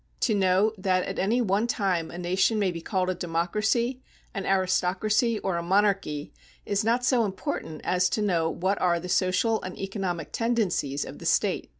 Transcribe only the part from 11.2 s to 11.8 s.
state.